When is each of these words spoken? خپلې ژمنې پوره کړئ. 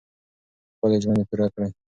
خپلې 0.75 0.97
ژمنې 1.03 1.23
پوره 1.29 1.47
کړئ. 1.53 1.69